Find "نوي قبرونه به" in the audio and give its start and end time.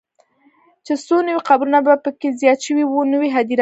1.27-1.93